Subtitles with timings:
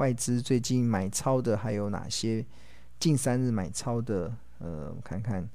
[0.00, 2.42] 外资最近买超的还有哪些？
[2.98, 5.46] 近三日买超的，呃，我看看，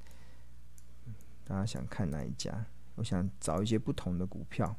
[1.44, 2.64] 大家想看哪一家？
[2.94, 4.76] 我想找一些不同的股票。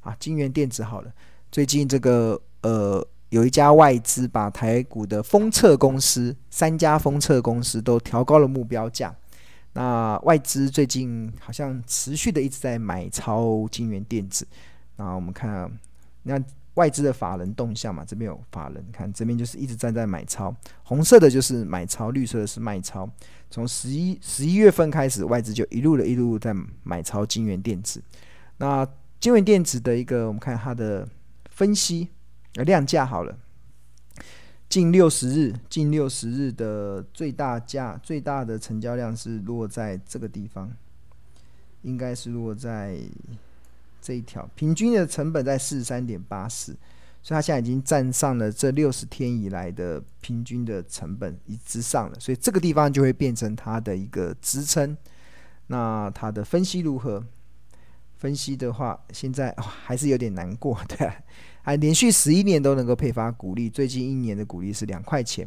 [0.00, 1.12] 啊，金源电子好了，
[1.52, 9.14] 最近这个呃，有一家外资把台股的封测公司三家封测公司都调高了目标价。
[9.74, 14.44] 那外资最近好像持续的一直在买超金源电子。
[14.96, 15.70] 那我们看，
[16.24, 16.42] 那。
[16.78, 23.10] 外资的法人动向嘛，这边有法人，看这边就是一直站在买超，红色的就是买超，绿色的是卖超。
[23.50, 28.00] 从十一十一月份开始，外资就一路的一路在买超金源电子。
[28.58, 28.86] 那
[29.18, 31.08] 金源电子的一个，我们看它的
[31.50, 32.10] 分析，
[32.54, 33.36] 呃，量价好了，
[34.68, 40.70] 近六十日，近六十日的最大价，最大的成交量是落在这个地方，
[41.82, 43.00] 应该是落在。
[44.08, 46.72] 这一条平均的成本在四十三点八四，
[47.22, 54.96] 所以它现在已经站上了这六十天以来的平均的成本之上了，所以这个地方就会变成它的一个支撑。
[55.66, 57.22] 那它的分析如何？
[58.16, 61.14] 分析的话，现在、还是有点难过，对啊，
[61.60, 65.46] 还连续十一年都能够配发股利，最近一年的股利是两块钱。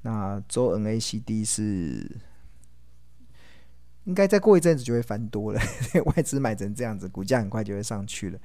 [0.00, 2.04] 那周 NACD 是。
[4.04, 5.60] 应该再过一阵子就会翻多了，
[6.16, 8.38] 外资买成这样子，股价很快就会上去了。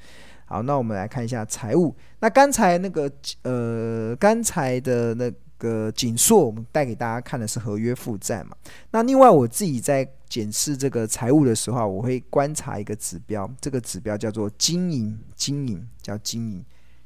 [0.46, 1.96] 好，那我们来看一下财务。
[2.20, 8.56] 那刚才那个呃，刚才的那个景硕，我们带给大家看的是合约负债嘛。
[8.92, 16.64] 那另外我自己在检视这个财务的时候，我会观察一个指标，这个指标叫做经营，经营叫经营，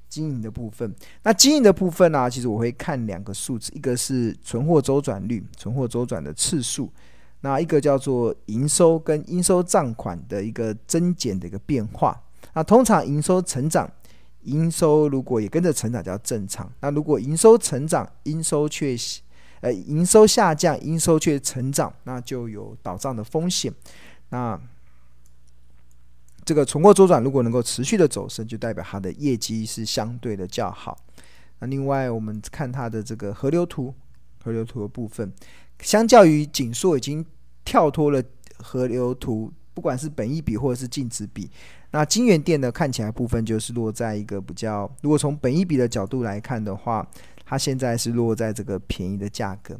[0.07, 0.93] 经营的部分。
[1.23, 6.91] 那经营的部分呢、其实我会看两个数字，一个是存货周转率，存货周转的次数。
[7.41, 12.21] 那一个叫做营收跟应收账款的一个增减的一个变化。
[12.53, 13.91] 那通常营收成长，
[14.43, 16.71] 营收如果也跟着成长叫正常。
[16.81, 18.95] 那如果营收成长，应收却
[19.61, 23.73] 呃营收下降，应收却成长，那就有倒账的风险。
[24.29, 24.59] 那
[26.43, 30.97] 这个存货周转如果能够持续的走升，就代表它的业绩是相对的较好。
[31.59, 33.93] 那另外我们看它的这个河流图，
[34.43, 35.31] 河流图的部分。
[35.81, 37.25] 相较于景硕已经
[37.65, 38.23] 跳脱了
[38.57, 41.49] 河流图，不管是本一比或者是净值比，
[41.91, 47.05] 那金元电的看起来部分就是落在一个比较，如果从本一比的角度来看的话，
[47.45, 49.75] 它现在是落在这个便宜的价格。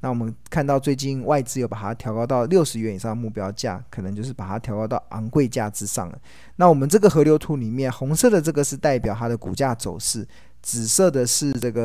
[0.00, 6.18] 那我们看到最近外资有把它调高到六十元以上目标价，可能就是把它调高到昂贵价之上了。
[6.56, 10.26] 那我们这个河流图里面，红色的这个是代表它的股价走势，
[10.60, 11.84] 紫色的是这个。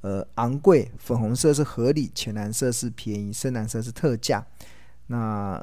[0.00, 4.46] 呃，昂贵，粉红色是合理，浅蓝色是便宜，深蓝色是特价。
[5.08, 5.60] 那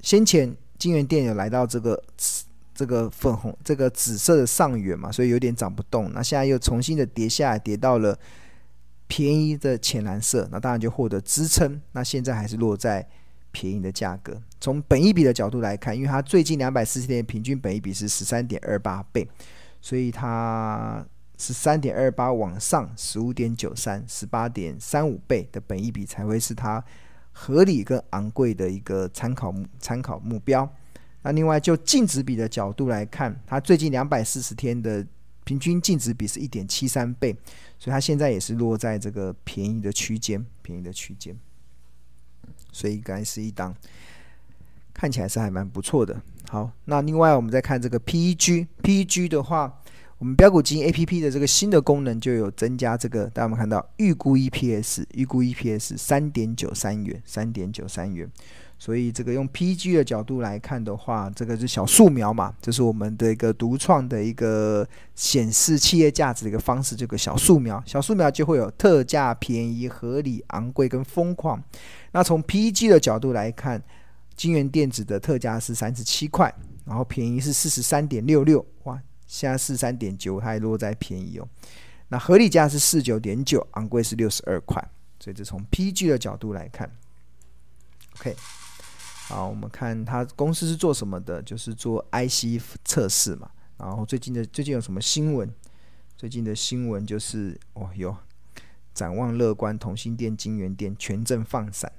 [0.00, 2.00] 先前金元店有来到这个
[2.72, 6.12] 这个粉红这个紫色的上缘嘛，所以有点涨不动。
[6.12, 8.16] 那现在又重新的跌下来，跌到了
[9.08, 11.80] 便宜的浅蓝色，那当然就获得支撑。
[11.90, 13.04] 那现在还是落在
[13.50, 14.40] 便宜的价格。
[14.60, 19.28] 从本一比的角度来看，因为它最近两百四十天平均本一比是十三点二八倍，
[19.80, 21.04] 所以它。
[21.38, 26.84] 十三点二八往上，十五点九三，十八点三五倍的本益比才会是它
[27.30, 30.68] 合理跟昂贵的一个参考参考目标。
[31.22, 35.06] 那另外就净值比的角度来看，它最近两百四十天的
[35.44, 37.32] 平均净值比是一点七三倍，
[37.78, 41.36] 所以它现在也是落在这个便宜的区间，便宜的区间。
[42.72, 43.72] 所以应该是一档
[44.92, 46.20] 看起来是还蛮不错的。
[46.48, 49.77] 好，那另外我们再看这个 PEG，PEG 的话。
[50.18, 58.28] 我们标股基金 A P P 的这个新的功能就有增加这个，大家有没有看到预估 E P S，预估 E P S 三点九三元，三点九三元。
[58.80, 64.84] 所以这个用 P E G 的角度来看的话，这个是小树苗嘛，这是我们的一个独创的一个
[65.14, 66.96] 显示企业价值的一个方式。
[66.96, 71.62] 这个小树苗，小树苗就会有特价、便宜、合理、昂贵跟疯狂。
[72.10, 73.80] 那从 P E G 的角度来看，
[74.34, 76.52] 金元电子的特价是三十七块，
[76.84, 79.00] 然后便宜是四十三点六六，哇。
[79.28, 81.46] 现在四三点九，它还落在便宜哦。
[82.08, 84.82] 那合理价是四九点九，昂贵是六十二块。
[85.20, 86.90] 所以这从 PG 的角度来看
[88.16, 88.34] ，OK。
[89.28, 91.42] 好，我们看它公司是做什么的？
[91.42, 93.50] 就是做 IC 测试嘛。
[93.76, 95.52] 然后最近的最近有什么新闻？
[96.16, 98.16] 最近的新闻就是哦，有
[98.94, 101.92] 展望乐观，同欣电、金源电权证放闪，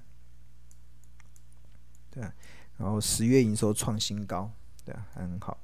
[2.09, 2.33] 对啊。
[2.77, 4.51] 然后十月营收创新高，
[4.83, 5.57] 对啊，很好。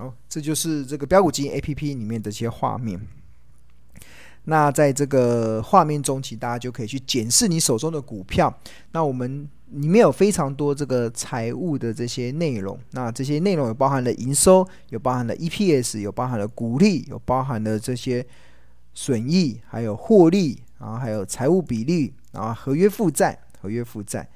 [0.00, 2.98] 好，这就是这个标股基金 APP 里面的一些画面。
[4.44, 8.50] 那在这个画面中，其实大家就可以去检视你手中的股票。
[8.92, 18.26] 那我们里面有非常多这个财务的这些内容，那这些内容有包含了营收，有包含了 EPS，有包含了股利，有包含了这些
[18.94, 24.26] 损益，还有获利，然后还有财务比率，然后合约负债、合约负债、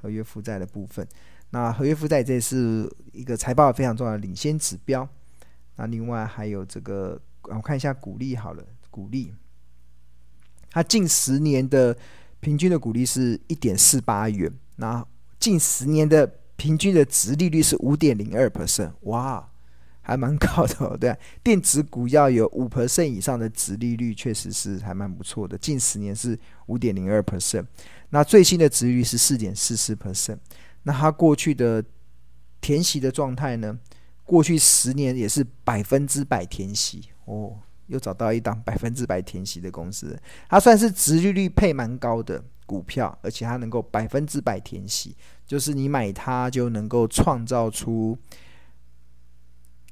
[0.00, 1.06] 合约负债的部分。
[1.54, 5.08] 那合约负债这是一个财报非常重要的领先指标。
[5.76, 8.64] 那另外还有这个，我看一下股利好了。
[8.90, 9.32] 股利，
[10.70, 11.96] 它近十年的
[12.40, 15.06] 平均的股利是一点四八元，那
[15.38, 19.48] 近十年的平均的殖利率是五点零二 percent，哇，
[20.02, 20.96] 还蛮高的哦。
[20.96, 25.56] 对，电子股要有五 percent 以上的殖利率，确实是还蛮不错的。
[25.56, 26.36] 近十年是
[26.66, 27.64] 五点零二 percent，
[28.10, 30.38] 那最新的殖利率是四点四四 percent。
[30.84, 31.84] 那它过去的
[32.60, 33.78] 填息的状态呢？
[34.24, 37.58] 过去十年也是百分之百填息哦。
[37.88, 45.14] 又找到一档百分之百填息的公司，它算是殖利率配蛮高的股票，而且它能够百分之百填息，
[45.46, 48.16] 就是你买它就能够创造出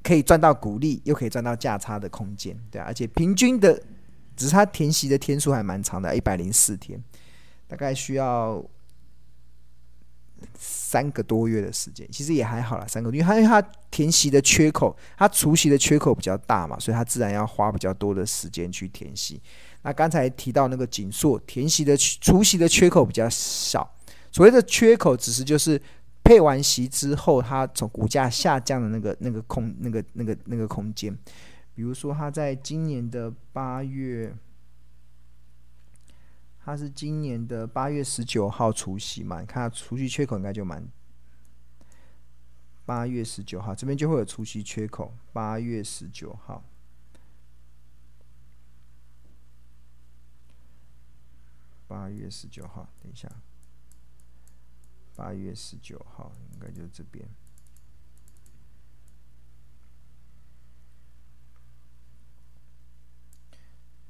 [0.01, 3.79] 可以赚到股利，又可以赚到价差的空间，对啊，而且平均的，
[4.35, 6.99] 只是它填息的天数还蛮长的，一百零四天，
[7.67, 8.65] 大概需要。
[10.57, 12.85] 三个多月的时间，其实也还好啦。
[12.87, 19.41] 三个多月，因为它填息的缺口，它除息的缺口比较大嘛，所以它自然要花比较多的时间去填息。
[19.83, 23.87] 那刚才提到那个景硕填息的除息的缺口比较小，
[24.31, 25.81] 所谓的缺口只是就是
[26.23, 31.17] 配完息之后，它从股价下降的那个那个空那个那个那个空间。
[31.75, 34.33] 比如说，它在今年的八月。
[36.65, 39.41] 它是今年的八月十九号除夕嘛？
[39.41, 40.87] 你看它除夕缺口应该就蛮。
[42.85, 45.13] 八月十九号这边就会有除夕缺口。
[45.33, 46.63] 八月十九号，
[51.87, 53.29] 八月十九号，等一下，
[55.15, 57.27] 八月十九号应该就是这边。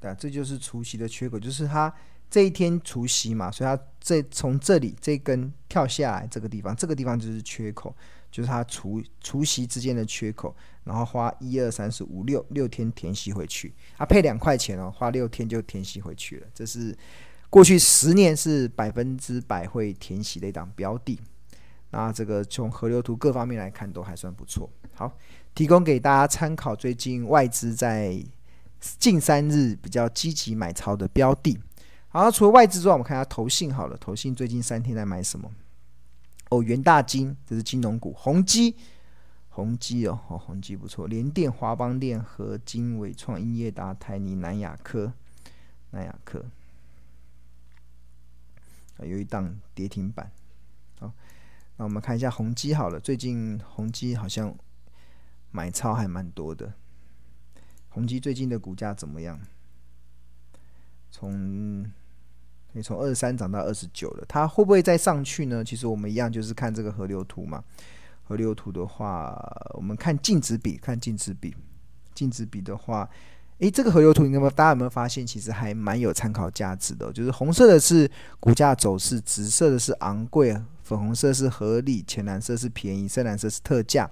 [0.04, 1.92] 对，这就是除夕的缺口，就是它。
[2.30, 7.94] 这一天除夕嘛，所以它这从这里这根跳下来这个地方，这个地方就是缺口，
[8.28, 10.52] 就是它除除夕之间的缺口，
[10.82, 16.46] 然后花一二三四五六六天填息回去，啊配两块钱哦，花六天就填息回去了。
[16.52, 16.96] 这是
[17.48, 21.20] 过去十年是百分之百会填息的一档标的，
[21.90, 24.68] 那这个从河流图各方面来看都还算不错。
[24.94, 25.16] 好，
[25.54, 28.20] 提供给大家参考，最近外资在
[28.98, 31.58] 近三日比较积极买超的标的。
[32.08, 33.96] 好，除了外资之外，我们看一下投信好了。
[33.96, 35.50] 投信最近三天在买什么？
[36.50, 38.12] 哦，元大金，这是金融股。
[38.12, 38.76] 宏基，
[39.48, 41.08] 宏基哦，哦，宏基不错。
[41.08, 45.12] 联电、华邦电、合金、纬创、英业达、台泥、南亚科、
[45.90, 46.44] 南亚科，
[48.98, 50.30] 有一档跌停板。
[51.00, 51.10] 好，
[51.78, 53.00] 那我们看一下宏基好了。
[53.00, 54.54] 最近宏基好像
[55.50, 56.72] 买超还蛮多的。
[57.94, 59.38] 宏基最近的股价怎么样？
[61.12, 61.88] 从
[62.72, 65.62] 你从二十三涨到二十九了，它会不会再上去呢？
[65.62, 67.62] 其实我们一样就是看这个河流图嘛。
[68.24, 69.40] 河流图的话，
[69.74, 71.54] 我们看净值比，看净值比，
[72.14, 73.08] 净值比的话，
[73.58, 77.12] 诶，这个河流图，你有没有大家有没有发现，其实还蛮有参考价值的？
[77.12, 84.10] 就是红色的是股价走势，紫色的是昂贵，粉红色是合理，浅蓝色是便宜，深蓝色是特价。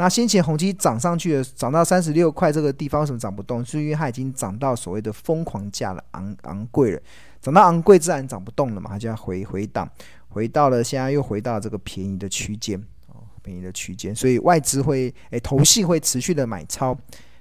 [0.00, 3.62] 那先前宏基涨上去的，涨到三十六块这个地方，为什么涨不动？
[3.62, 7.02] 是因为它已经涨到所谓的疯狂价了，昂昂贵了。
[7.42, 9.86] 涨到昂贵，自然涨不动了嘛，它就要回回档，
[10.30, 16.96] 回到了现在又回到这个便宜的区间哦，便宜的区间，所以外资会诶，投信会持续的买超，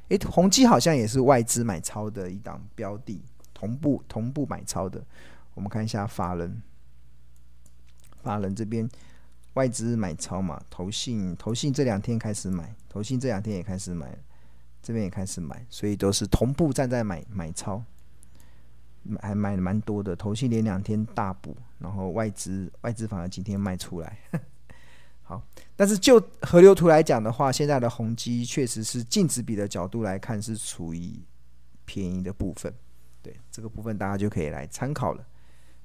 [0.09, 3.23] 诶，宏基好像也是外资买超的一档标的，
[3.53, 5.01] 同步同步买超的，
[5.53, 6.61] 我们看一下法人，
[8.21, 8.89] 法人这边
[9.53, 14.17] 外资买超嘛，投信投信这两天开始买，投信这两天也开始买，
[14.81, 17.83] 这边也开始买，所以都是同步站在买买超。
[19.21, 24.19] 还买了蛮多的，投信连两天大补，然后外资外资反而今天卖出来。
[25.23, 25.41] 好，
[25.75, 31.17] 但是就河流图来讲的话，现在的宏基确实是净值比的角度来看是处于
[31.85, 32.71] 便宜的部分，
[33.21, 35.25] 对这个部分大家就可以来参考了。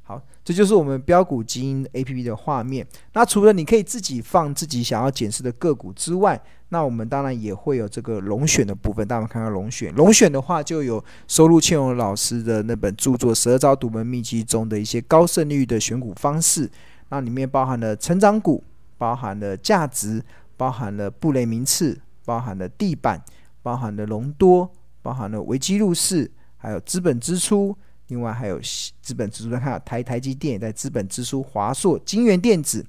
[0.07, 2.87] 好，这就是我们标股基因 APP 的画面。
[3.15, 9.09] 那除了你可以自己放自己想要检视的个股之外，那我们当然也会有这个龙选的部分。
[9.09, 16.71] 大家看看龙选，龙选的话就有收录倩蓉老师的那本著作《十二招独门秘笈》中的一些高胜率的选股方式。
[17.09, 18.63] 那里面包含了成长股，
[18.99, 20.23] 包含了价值，
[20.59, 23.23] 包含了布雷名次，包含了地板，
[23.63, 24.71] 包含了隆多，
[25.01, 26.31] 包含了维基入市。
[26.57, 27.77] 还有资本支出，
[28.09, 28.61] 另外还有
[29.01, 32.85] 资本支出，看台台积电也在资本支出，华硕、金源电子，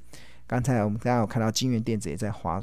[0.46, 2.62] 刚才我们刚刚有看到金源电子也在华，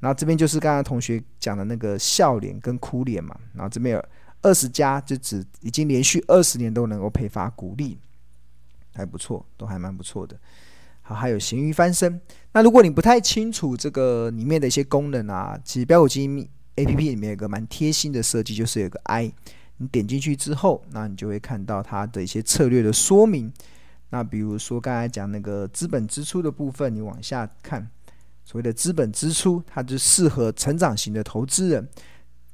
[0.00, 4.04] 然后这边就是刚刚同学讲的那个笑脸跟哭脸嘛，然后这边有
[4.42, 7.98] 二十家，就指已经连续二十年都能够配发股利，
[8.94, 10.36] 还不错，都还蛮不错的。
[11.02, 12.20] 好，还有咸鱼翻身。
[12.52, 16.26] 那如果你不太清楚这个里面的一些功能啊，其实标股基
[16.76, 19.32] A P P 里面有个蛮贴心的设计，就是有个 I，
[19.78, 23.52] 你点进去之后，那你就会看到它的一些策略的说明。
[24.10, 27.88] 那比如说刚才讲那个资本支出的部分，你往下看，
[28.44, 31.88] 所谓的资本支出，它就适合成长型的投资人。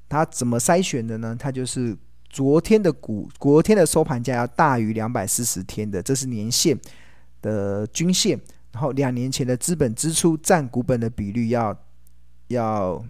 [0.08, 1.36] 它怎么筛选的呢？
[1.38, 1.96] 它就是
[2.30, 6.78] 昨天的股，昨天的收盘价要大于两百四十天的，这是年线
[7.42, 8.40] 的均线。
[8.70, 11.76] 然后两年前的资本支出占股本的比率要
[12.48, 13.04] 要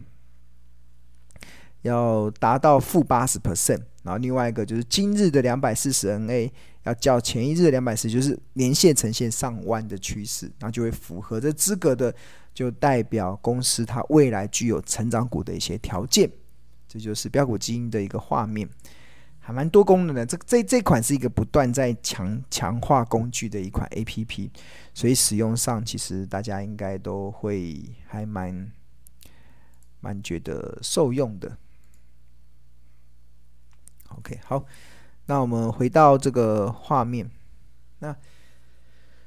[1.82, 3.82] 要达到负八十 percent。
[4.02, 6.50] 然后另外一个就是今日的两百四十 NA
[6.84, 12.14] 要较前一日的两百四，就是年线呈现上弯的趋势，然后就会符合这资格的，
[12.54, 16.30] 就代表公司它未来具有成长股的一些条件。
[16.86, 18.66] 这就是标股基因的一个画面。
[19.40, 24.50] 还蛮多功能的，这这这款是一个不断在强强化工具的一款 APP，
[24.92, 28.70] 所以使用上其实大家应该都会还蛮
[30.00, 31.56] 蛮觉得受用的。
[34.18, 34.64] OK，好，
[35.26, 37.30] 那我们回到这个画面，
[38.00, 38.14] 那。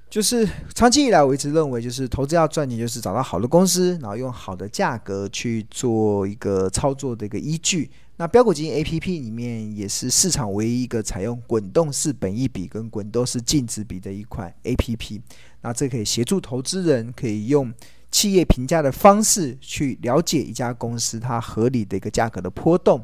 [0.10, 0.46] 就是
[0.76, 7.90] 长期以来，我一直认为，就是投资要赚钱，就是找到好的公司，然后用好的价格去做一个操作的一个依据。
[8.18, 15.22] 那标股基金 APP 里面也是市场唯一一个采用滚动式本益比跟滚动式净值比的一款 APP。
[15.62, 17.74] 那这可以协助投资人可以用
[18.12, 23.02] 企业评价的方式去了解一家公司它合理的一个价格的波动。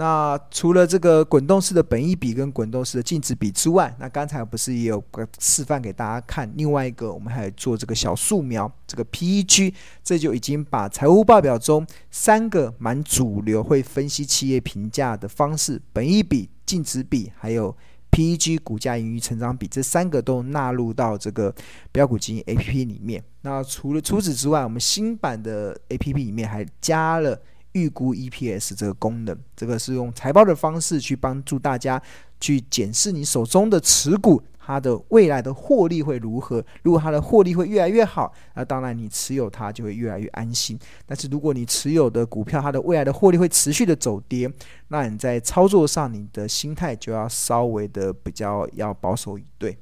[0.00, 6.50] 那除了这个滚动式的本益比跟滚动式的净值比之外，那刚才不是也有个示范给大家看？
[6.56, 17.76] 另外一个，我们还做这个小树苗，这个 PEG，这就已经把财务报表中三个蛮主流会分析企业评价的方式——本益比、净值比，还有
[18.10, 21.54] PEG 股价盈余成长比，这三个都纳入到这个
[21.92, 23.22] 标股基金 APP 里面。
[23.42, 27.38] 那除了除此之外，我们新版的 APP 里面还加了。
[27.72, 32.02] 预估 EPS 这个功能，这个是用财报的方式去帮助大家
[32.40, 36.64] 去检视你手中的持股，它的未来的获利会如何。
[36.82, 40.78] 如果它的获利会越来越好，那当然你持有它就会越来越安心。
[41.06, 44.52] 但是如果你持有的股票它的未来的获利会持续的走跌，
[44.88, 49.78] 那你在操作上你的心态就要稍微的比较要保守一对。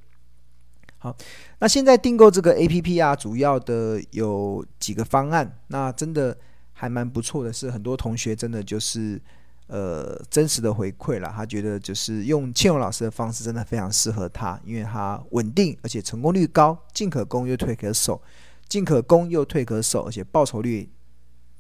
[0.98, 1.16] 好，
[1.60, 6.36] 那现在订购这个 APP 啊，主要的有几个方案，那真的。
[6.80, 9.20] 还蛮不错的，是很多同学真的就是，
[9.66, 11.28] 呃，真实的回馈了。
[11.34, 18.22] 他觉得就是用倩蓉老师的方式，真的非常适合他，因为他稳定而且成功率高，进可攻又退可守，
[18.68, 20.88] 进可攻又退可守，而且报酬率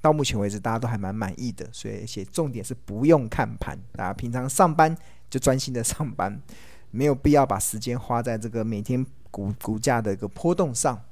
[0.00, 1.68] 到目前为止大家都还蛮满意的。
[1.72, 4.96] 所以，而且重点是不用看盘，大家平常上班
[5.28, 6.40] 就专心的上班，
[6.92, 11.02] 没有必要把时间花在这个每天股股价的一个波动上。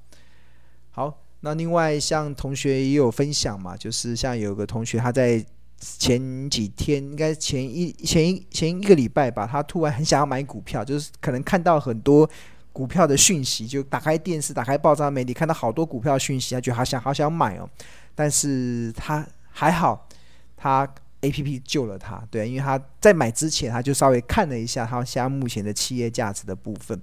[0.93, 1.26] 好。
[1.47, 5.41] 那另外，像同学也有分享嘛，就是像有个同学他在
[5.79, 12.29] 前几天，应该前一前一前一个礼拜吧，他突然很想要买股票，就是可能看到很多
[12.73, 17.71] 股票的讯息，就打开电视、打开报章媒体，看到好多股票讯息，他觉得好想好想买哦。
[18.17, 20.09] 但是他还好，
[20.57, 20.85] 他
[21.21, 27.01] APP 救了他，对，因为他在买之前他就稍微看了一下他现在目前的企业价值的部分。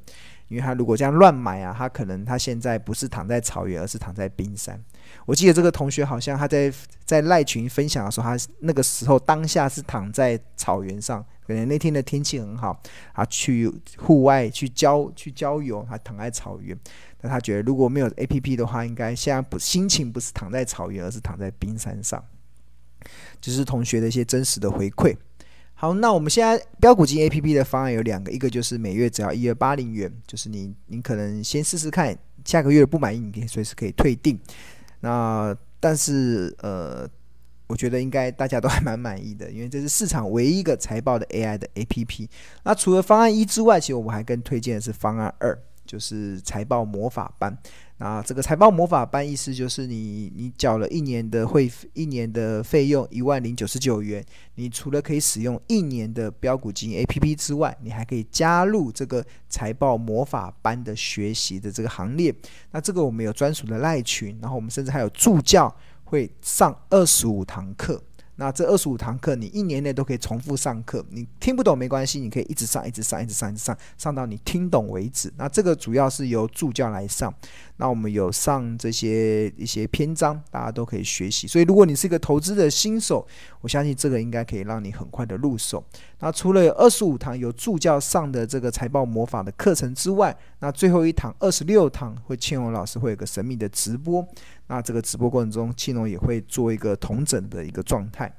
[0.53, 4.79] 因为他如果这样乱买啊，他可能他现在不是躺在草原，而是躺在冰山。
[5.25, 6.71] 我记得这个同学好像他在
[7.03, 12.79] 在赖群分享的时候，他那个时候当下是躺在草原上，可能那天的天气很好，
[13.15, 13.67] 他去
[13.97, 16.77] 户外去郊去郊游，他躺在草原。
[17.19, 22.23] 但他觉得如果没有 APP 的话，应该现在不心情不是躺在草原，而是躺在冰山上。
[23.41, 25.15] 这、就是同学的一些真实的回馈。
[25.83, 34.39] 好，那我们现在标股金 A P P 的方案有两个，一个就是每月只要一二八零元，就是你你可能先试试看，下个月不满意，你可以随时可以退订。
[35.01, 37.05] 那但是呃，
[37.67, 42.29] 我觉得应该大家都还蛮满意的，因为这是市场唯一一个财报的 A I 的 A P P。
[42.63, 45.53] 那除了方案一之外，其实我们还更推荐的是方案二，
[45.85, 47.57] 就是财报魔法班。
[47.99, 54.21] 啊，这个财报魔法班意思就是你你缴了一年的会一年的费用一万零九十九元，
[54.55, 62.33] 你除了可以使用一年的标股基金 APP 之外，你还可以加入这个财报魔法班的学习的这个行列。
[62.71, 65.73] 那这个我们有专属的赖群，然后我们甚至还有助教
[66.03, 68.01] 会上二十五堂课，
[68.35, 71.05] 那这二十五堂课，你一年内都可以重复上课。
[71.11, 75.31] 你听不懂没关系，你可以一直上，一直上，一直上，一直上，上到你听懂为止。
[75.37, 77.33] 那这个主要是由助教来上。
[77.77, 81.47] 那我们有上这些一些篇章，大家都可以学习。
[81.47, 83.27] 所以，如果你是一个投资的新手，
[83.61, 85.83] 我相信这个应该可以让你很快的入手。
[86.19, 94.25] 那除了有二十五堂有助教上的这个财报魔法的课程之外，那最后一堂二十六堂会庆荣老师会有个神秘的直播。
[94.67, 98.31] 那这个直播过程中，庆荣也会做一个同整的一个状态，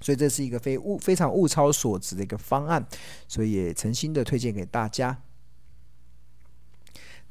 [0.00, 2.86] 所以这是一个非物非常物超所值的一个方案，
[3.26, 5.18] 所以也诚心的推荐给大家。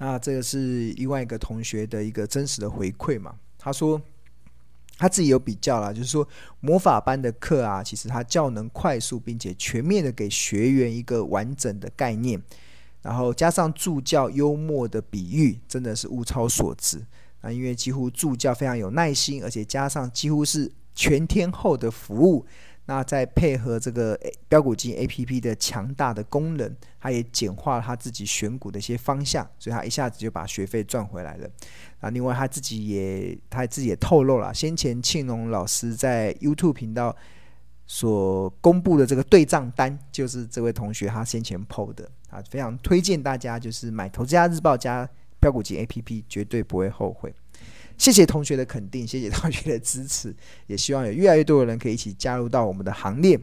[0.03, 3.35] 那这个是另外一个同学的一个真实的回馈嘛？
[3.59, 4.01] 他说
[4.97, 6.27] 他自己有比较啦，就是说
[6.59, 12.41] 魔法班的课啊，其实他较能快速并且全面的给学员一个完整的概念，
[13.03, 16.99] 然后加上助教幽默的比喻，真的是物超所值。
[17.41, 22.43] 啊，因为几乎助教非常有耐心，而且加上几乎是全天候的服务，
[22.93, 24.19] 那再配合这个
[24.49, 31.49] 标股金 APP 的强大的功能，他也简化了他自己选股的一些方向，所以他一下子就把学费赚回来了。
[32.01, 37.15] 啊，另外他自己也他自己也透露了，先前庆荣老师在 YouTube 频道
[37.87, 45.09] 所公布的这个对账单，就是这位同学他先前 PO 的啊，非常推荐大家就是买《投资家日报》加。
[45.39, 47.33] 标股金 A P P 绝对不会后悔。
[48.01, 53.39] 谢谢同学的肯定，谢谢同学的支持，也希望有越来越多的人可以一起加入到我们的行列。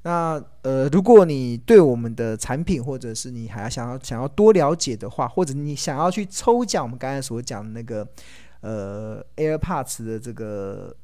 [0.00, 8.08] 那呃，如果你对我们的产品，或者是你还想要想要多了解的话，或者你想要去抽奖，我们刚才所讲的那个
[8.62, 10.96] 呃 AirPods 的这个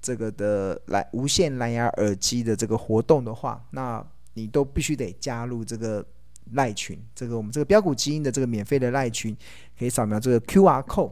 [0.00, 6.06] 这个的蓝无线蓝牙耳机的这个活动的话，那你都必须得加入这个。
[6.52, 9.34] 赖群，这个我们这个标股基因的这个免费的赖群，
[9.78, 11.10] 可以扫描这个 QR code，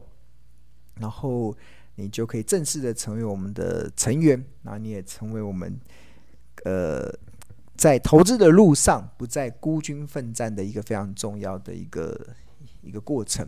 [0.99, 1.55] 然后
[1.95, 5.79] 你就可以正式的成为我们的成员，然后你也成为我们
[6.65, 7.11] 呃
[7.75, 12.27] 在投资的路上不再孤军奋战的一个非常重要的一个
[12.81, 13.47] 一个过程。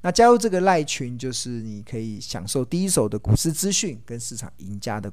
[0.00, 5.12] 那加入这个赖群，就是你可以享受第一手的股市资讯跟市场赢家的。